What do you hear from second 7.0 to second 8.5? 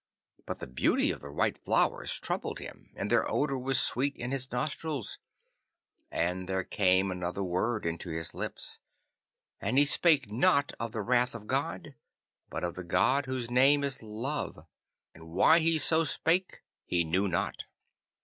another word into his